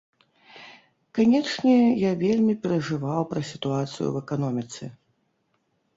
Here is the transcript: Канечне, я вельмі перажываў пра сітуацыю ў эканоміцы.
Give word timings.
Канечне, 1.17 1.75
я 2.03 2.11
вельмі 2.23 2.57
перажываў 2.63 3.21
пра 3.35 3.41
сітуацыю 3.53 3.95
ў 4.11 4.15
эканоміцы. 4.27 4.83